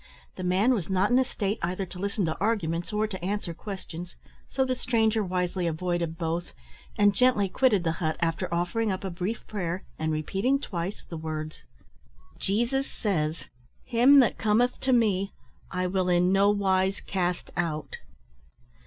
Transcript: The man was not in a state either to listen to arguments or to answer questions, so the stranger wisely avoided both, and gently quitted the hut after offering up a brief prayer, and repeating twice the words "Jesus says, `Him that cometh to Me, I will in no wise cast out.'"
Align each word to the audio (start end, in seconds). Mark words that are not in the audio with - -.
The 0.35 0.43
man 0.43 0.73
was 0.73 0.89
not 0.89 1.11
in 1.11 1.19
a 1.19 1.23
state 1.23 1.59
either 1.61 1.85
to 1.85 1.99
listen 1.99 2.25
to 2.25 2.35
arguments 2.39 2.91
or 2.91 3.05
to 3.05 3.23
answer 3.23 3.53
questions, 3.53 4.15
so 4.49 4.65
the 4.65 4.73
stranger 4.73 5.23
wisely 5.23 5.67
avoided 5.67 6.17
both, 6.17 6.53
and 6.97 7.13
gently 7.13 7.47
quitted 7.47 7.83
the 7.83 7.91
hut 8.01 8.17
after 8.19 8.51
offering 8.51 8.91
up 8.91 9.03
a 9.03 9.11
brief 9.11 9.45
prayer, 9.45 9.83
and 9.99 10.11
repeating 10.11 10.59
twice 10.59 11.03
the 11.07 11.17
words 11.17 11.65
"Jesus 12.39 12.87
says, 12.89 13.45
`Him 13.93 14.19
that 14.21 14.39
cometh 14.39 14.79
to 14.79 14.91
Me, 14.91 15.33
I 15.69 15.85
will 15.85 16.09
in 16.09 16.31
no 16.31 16.49
wise 16.49 16.99
cast 17.01 17.51
out.'" 17.55 17.97